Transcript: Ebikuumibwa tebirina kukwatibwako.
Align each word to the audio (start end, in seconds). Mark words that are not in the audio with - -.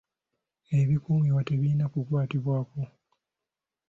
Ebikuumibwa 0.79 1.41
tebirina 1.47 1.85
kukwatibwako. 1.93 2.81